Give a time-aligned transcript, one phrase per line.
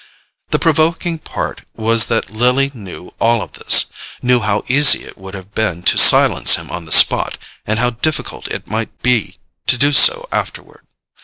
[0.49, 5.83] The provoking part was that Lily knew all this—knew how easy it would have been
[5.83, 9.37] to silence him on the spot, and how difficult it might be
[9.67, 10.87] to do so afterward.